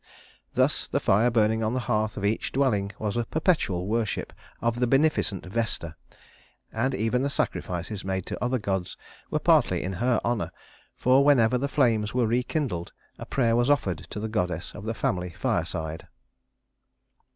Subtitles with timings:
[0.55, 4.79] Thus the fire burning on the hearth of each dwelling was a perpetual worship of
[4.79, 5.93] the beneficent Vesta,
[6.73, 8.97] and even the sacrifices made to other gods
[9.29, 10.51] were partly in her honor;
[10.95, 14.95] for whenever the flames were rekindled, a prayer was offered to the goddess of the
[14.95, 16.07] family fireside.